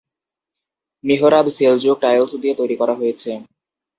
মিহরাব 1.03 1.45
Seljuk 1.55 1.97
tiles 2.03 2.31
দিয়ে 2.41 2.55
তৈরি 2.59 2.75
করা 2.81 2.93
হয়েছে। 2.95 3.31